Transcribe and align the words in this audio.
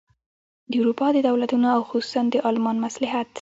د 0.71 0.71
اروپا 0.81 1.07
د 1.13 1.17
دولتونو 1.27 1.67
او 1.75 1.81
خصوصاً 1.89 2.21
د 2.33 2.35
المان 2.49 2.77
مصلحت. 2.85 3.27